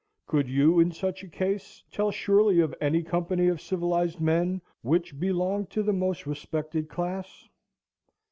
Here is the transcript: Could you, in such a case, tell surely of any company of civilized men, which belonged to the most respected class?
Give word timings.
Could 0.25 0.49
you, 0.49 0.79
in 0.79 0.91
such 0.91 1.21
a 1.23 1.27
case, 1.27 1.83
tell 1.91 2.09
surely 2.09 2.59
of 2.59 2.73
any 2.81 3.03
company 3.03 3.47
of 3.49 3.61
civilized 3.61 4.19
men, 4.19 4.59
which 4.81 5.19
belonged 5.19 5.69
to 5.69 5.83
the 5.83 5.93
most 5.93 6.25
respected 6.25 6.89
class? 6.89 7.47